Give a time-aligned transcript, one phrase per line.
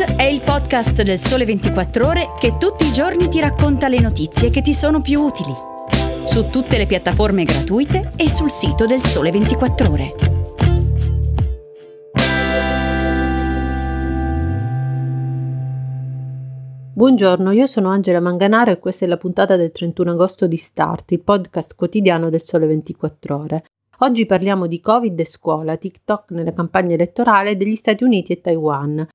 [0.00, 4.48] È il podcast del Sole 24 Ore che tutti i giorni ti racconta le notizie
[4.48, 5.52] che ti sono più utili.
[6.24, 10.14] Su tutte le piattaforme gratuite e sul sito del Sole 24 Ore.
[16.94, 21.10] Buongiorno, io sono Angela Manganaro e questa è la puntata del 31 agosto di Start,
[21.10, 23.64] il podcast quotidiano del Sole 24 Ore.
[23.98, 29.06] Oggi parliamo di Covid e scuola, TikTok nella campagna elettorale degli Stati Uniti e Taiwan.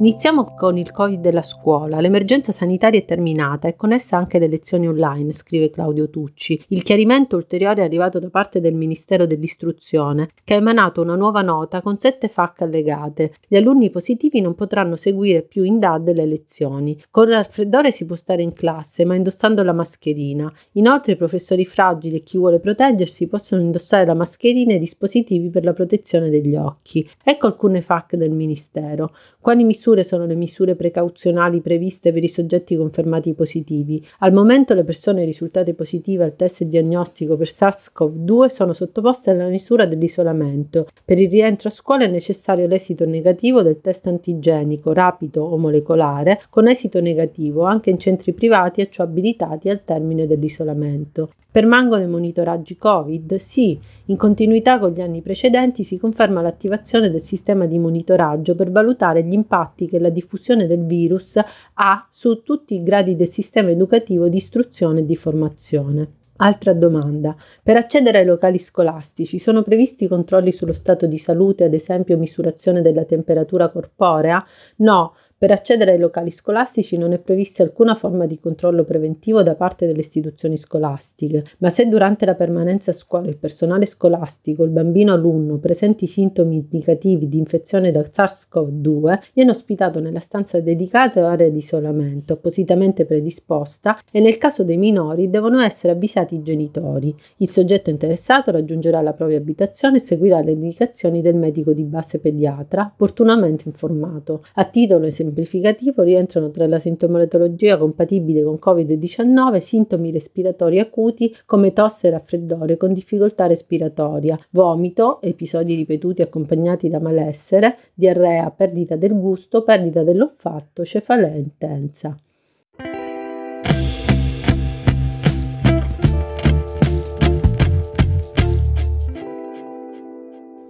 [0.00, 2.00] Iniziamo con il Covid della scuola.
[2.00, 6.60] L'emergenza sanitaria è terminata e con essa anche le lezioni online, scrive Claudio Tucci.
[6.70, 11.42] Il chiarimento ulteriore è arrivato da parte del Ministero dell'Istruzione, che ha emanato una nuova
[11.42, 13.34] nota con sette FAC allegate.
[13.46, 17.00] Gli alunni positivi non potranno seguire più in DAD le lezioni.
[17.08, 20.52] Con raffreddore si può stare in classe, ma indossando la mascherina.
[20.72, 25.62] Inoltre i professori fragili e chi vuole proteggersi possono indossare la mascherina e dispositivi per
[25.62, 27.08] la protezione degli occhi.
[27.22, 29.14] Ecco alcune FAC del Ministero.
[29.40, 34.02] Quali misure misure sono le misure precauzionali previste per i soggetti confermati positivi.
[34.20, 39.84] Al momento le persone risultate positive al test diagnostico per SARS-CoV-2 sono sottoposte alla misura
[39.84, 40.86] dell'isolamento.
[41.04, 46.40] Per il rientro a scuola è necessario l'esito negativo del test antigenico rapido o molecolare
[46.48, 51.28] con esito negativo anche in centri privati a ciò abilitati al termine dell'isolamento.
[51.54, 53.36] Permangono i monitoraggi Covid?
[53.36, 58.72] Sì, in continuità con gli anni precedenti si conferma l'attivazione del sistema di monitoraggio per
[58.72, 61.38] valutare gli impatti che la diffusione del virus
[61.74, 66.08] ha su tutti i gradi del sistema educativo di istruzione e di formazione.
[66.36, 67.36] Altra domanda.
[67.62, 72.82] Per accedere ai locali scolastici sono previsti controlli sullo stato di salute, ad esempio misurazione
[72.82, 74.44] della temperatura corporea?
[74.76, 79.54] No, per accedere ai locali scolastici non è prevista alcuna forma di controllo preventivo da
[79.54, 84.70] parte delle istituzioni scolastiche, ma se durante la permanenza a scuola il personale scolastico, il
[84.70, 91.26] bambino alunno, presenti sintomi indicativi di infezione da SARS-CoV-2, viene ospitato nella stanza dedicata o
[91.26, 97.14] area di isolamento appositamente predisposta e nel caso dei minori devono essere avvisati i genitori.
[97.38, 102.18] Il soggetto interessato raggiungerà la propria abitazione e seguirà le indicazioni del medico di base
[102.18, 104.44] pediatra, opportunamente informato.
[104.54, 111.72] A titolo esemplare semplificativo rientrano tra la sintomatologia compatibile con Covid-19 sintomi respiratori acuti come
[111.72, 119.18] tosse e raffreddore con difficoltà respiratoria, vomito, episodi ripetuti accompagnati da malessere, diarrea, perdita del
[119.18, 122.16] gusto, perdita dell'olfatto, cefalea intensa.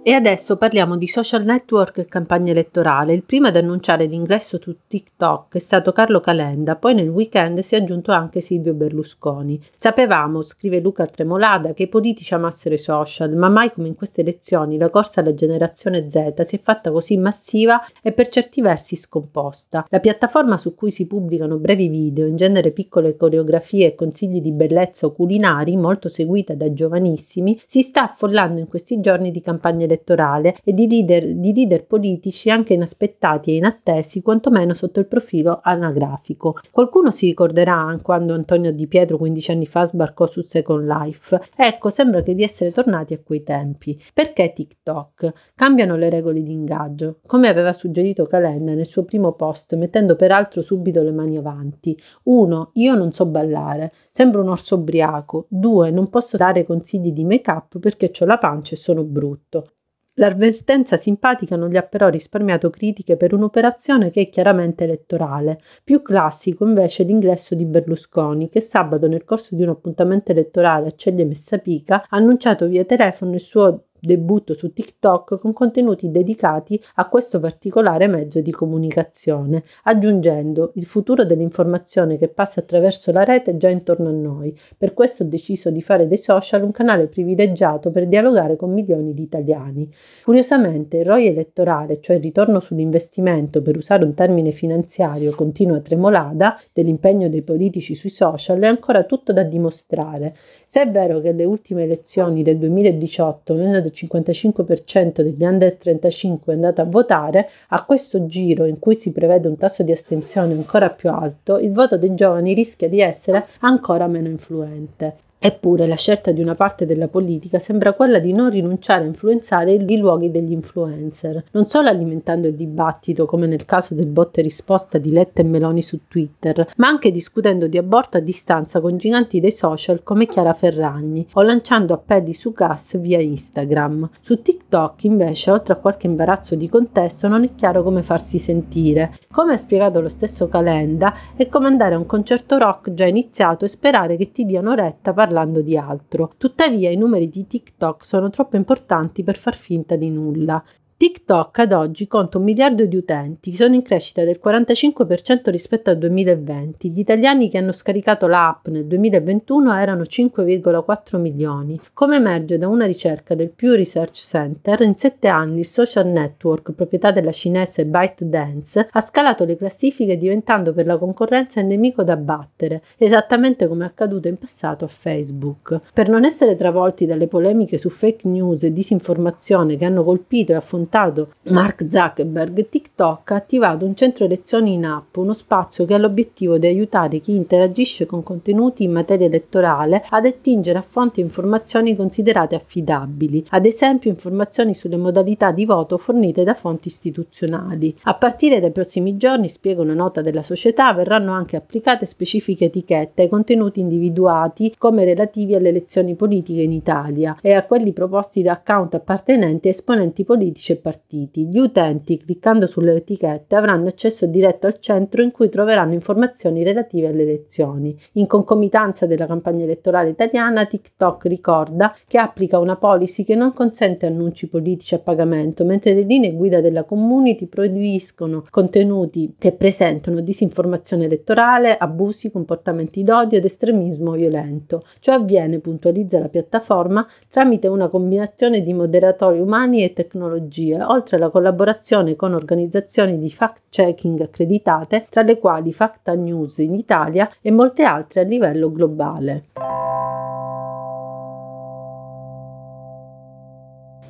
[0.07, 3.13] E adesso parliamo di social network e campagna elettorale.
[3.13, 7.73] Il primo ad annunciare l'ingresso su TikTok è stato Carlo Calenda, poi nel weekend si
[7.73, 9.59] è aggiunto anche Silvio Berlusconi.
[9.75, 14.21] Sapevamo, scrive Luca Tremolada, che i politici amassero i social, ma mai come in queste
[14.21, 18.95] elezioni la corsa alla generazione Z si è fatta così massiva e per certi versi
[18.95, 19.87] scomposta.
[19.89, 24.51] La piattaforma su cui si pubblicano brevi video, in genere piccole coreografie e consigli di
[24.51, 29.77] bellezza o culinari, molto seguita dai giovanissimi, si sta affollando in questi giorni di campagna
[29.77, 35.07] elettorale elettorale e di leader, di leader politici anche inaspettati e inattesi, quantomeno sotto il
[35.07, 36.57] profilo anagrafico.
[36.71, 41.41] Qualcuno si ricorderà quando Antonio Di Pietro 15 anni fa sbarcò su Second Life.
[41.55, 43.99] Ecco, sembra che di essere tornati a quei tempi.
[44.13, 45.53] Perché TikTok?
[45.55, 50.61] Cambiano le regole di ingaggio, come aveva suggerito Calenda nel suo primo post, mettendo peraltro
[50.61, 51.97] subito le mani avanti.
[52.23, 52.71] 1.
[52.73, 55.47] Io non so ballare, sembro un orso ubriaco.
[55.49, 55.91] 2.
[55.91, 59.69] Non posso dare consigli di make-up perché ho la pancia e sono brutto.
[60.17, 65.59] L'avvertenza simpatica non gli ha però risparmiato critiche per un'operazione che è chiaramente elettorale.
[65.83, 70.91] Più classico invece l'ingresso di Berlusconi, che sabato nel corso di un appuntamento elettorale a
[70.95, 77.09] Ceglie Messapica ha annunciato via telefono il suo debutto su TikTok con contenuti dedicati a
[77.09, 83.57] questo particolare mezzo di comunicazione, aggiungendo il futuro dell'informazione che passa attraverso la rete è
[83.57, 84.57] già intorno a noi.
[84.77, 89.13] Per questo ho deciso di fare dei social un canale privilegiato per dialogare con milioni
[89.13, 89.91] di italiani.
[90.23, 96.59] Curiosamente, il ROI elettorale, cioè il ritorno sull'investimento, per usare un termine finanziario, continua tremolada
[96.71, 100.35] dell'impegno dei politici sui social, è ancora tutto da dimostrare.
[100.65, 106.51] Se è vero che le ultime elezioni del 2018 meno del 55% degli under 35
[106.51, 110.53] è andato a votare, a questo giro in cui si prevede un tasso di astensione
[110.53, 115.15] ancora più alto, il voto dei giovani rischia di essere ancora meno influente.
[115.45, 119.73] Eppure la scelta di una parte della politica sembra quella di non rinunciare a influenzare
[119.73, 124.97] i luoghi degli influencer, non solo alimentando il dibattito come nel caso del botte risposta
[124.97, 129.39] di Letta e Meloni su Twitter, ma anche discutendo di aborto a distanza con giganti
[129.39, 134.09] dei social come Chiara Ferragni o lanciando appelli su gas via Instagram.
[134.21, 139.15] Su TikTok invece, oltre a qualche imbarazzo di contesto, non è chiaro come farsi sentire.
[139.31, 143.63] Come ha spiegato lo stesso Calenda, è come andare a un concerto rock già iniziato
[143.63, 146.31] e sperare che ti diano retta parlando parlando di altro.
[146.37, 150.63] Tuttavia i numeri di TikTok sono troppo importanti per far finta di nulla.
[150.97, 155.97] TikTok ad oggi conta un miliardo di utenti, sono in crescita del 45% rispetto al
[155.97, 156.89] 2020.
[156.89, 161.77] Gli italiani che hanno scaricato l'app nel 2021 erano 5,4 milioni.
[161.91, 166.71] Come emerge da una ricerca del Pew Research Center, in sette anni il social network,
[166.71, 172.15] proprietà della cinese ByteDance, ha scalato le classifiche diventando per la concorrenza il nemico da
[172.15, 175.77] battere, esattamente come è accaduto in passato a Facebook.
[175.91, 180.55] Per non essere travolti dalle polemiche su fake news e disinformazione che hanno colpito e
[180.55, 185.93] affrontato raccontato Mark Zuckerberg, TikTok ha attivato un centro lezioni in app, uno spazio che
[185.93, 191.19] ha l'obiettivo di aiutare chi interagisce con contenuti in materia elettorale ad attingere a fonti
[191.19, 197.95] informazioni considerate affidabili, ad esempio informazioni sulle modalità di voto fornite da fonti istituzionali.
[198.03, 203.23] A partire dai prossimi giorni, spiega una nota della società, verranno anche applicate specifiche etichette
[203.23, 208.53] ai contenuti individuati come relativi alle elezioni politiche in Italia e a quelli proposti da
[208.53, 211.45] account appartenenti a esponenti politici e partiti.
[211.47, 217.07] Gli utenti, cliccando sulle etichette, avranno accesso diretto al centro in cui troveranno informazioni relative
[217.07, 217.97] alle elezioni.
[218.13, 224.05] In concomitanza della campagna elettorale italiana, TikTok ricorda che applica una policy che non consente
[224.05, 231.05] annunci politici a pagamento, mentre le linee guida della community proibiscono contenuti che presentano disinformazione
[231.05, 234.83] elettorale, abusi, comportamenti d'odio ed estremismo violento.
[234.99, 241.17] Ciò avviene, puntualizza la piattaforma, tramite una combinazione di moderatori umani e tecnologie tecnologie, oltre
[241.17, 247.51] alla collaborazione con organizzazioni di fact-checking accreditate, tra le quali Facta News in Italia e
[247.51, 249.45] molte altre a livello globale.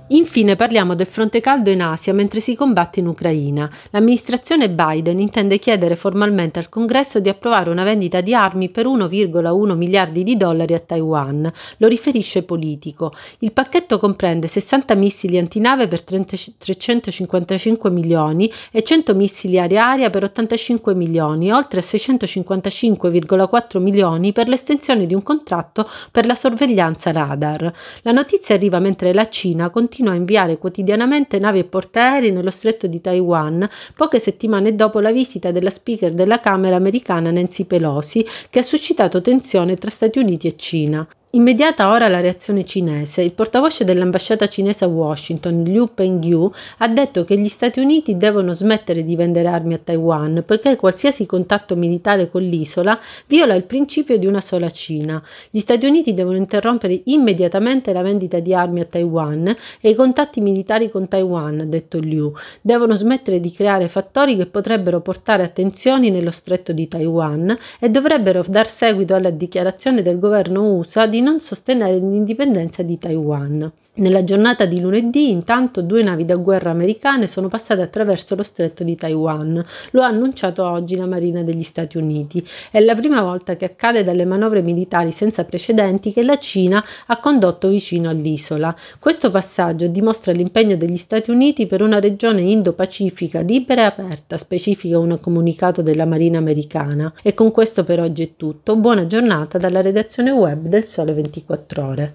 [0.10, 3.68] Infine parliamo del fronte caldo in Asia mentre si combatte in Ucraina.
[3.90, 9.75] L'amministrazione Biden intende chiedere formalmente al Congresso di approvare una vendita di armi per 1,1
[9.75, 13.16] miliardi di dollari a Taiwan, lo riferisce Politico.
[13.40, 20.25] Il pacchetto comprende 60 missili antinave per 30, 355 milioni e 100 missili aria-aria per
[20.25, 27.74] 85 milioni, oltre a 655,4 milioni per l'estensione di un contratto per la sorveglianza radar.
[28.04, 32.51] La notizia arriva mentre la Cina continua continua a inviare quotidianamente navi e portaerei nello
[32.51, 38.25] stretto di Taiwan, poche settimane dopo la visita della speaker della Camera americana Nancy Pelosi,
[38.50, 41.07] che ha suscitato tensione tra Stati Uniti e Cina.
[41.36, 47.26] Immediata ora la reazione cinese, il portavoce dell'ambasciata cinese a Washington, Liu Pengyu, ha detto
[47.26, 52.30] che gli Stati Uniti devono smettere di vendere armi a Taiwan perché qualsiasi contatto militare
[52.30, 52.98] con l'isola
[53.28, 55.22] viola il principio di una sola Cina.
[55.50, 60.40] Gli Stati Uniti devono interrompere immediatamente la vendita di armi a Taiwan e i contatti
[60.40, 62.32] militari con Taiwan, ha detto Liu.
[62.62, 67.90] Devono smettere di creare fattori che potrebbero portare a tensioni nello stretto di Taiwan e
[67.90, 73.72] dovrebbero dar seguito alla dichiarazione del governo USA di non sostenere l'indipendenza di Taiwan.
[73.97, 78.83] Nella giornata di lunedì, intanto, due navi da guerra americane sono passate attraverso lo stretto
[78.83, 79.65] di Taiwan.
[79.92, 82.45] Lo ha annunciato oggi la Marina degli Stati Uniti.
[82.69, 87.19] È la prima volta che accade dalle manovre militari senza precedenti che la Cina ha
[87.21, 88.75] condotto vicino all'isola.
[89.00, 95.00] Questo passaggio dimostra l'impegno degli Stati Uniti per una regione Indo-Pacifica libera e aperta, specifica
[95.00, 97.13] un comunicato della Marina americana.
[97.24, 98.75] E con questo per oggi è tutto.
[98.75, 102.13] Buona giornata dalla redazione web del Sole 24 Ore.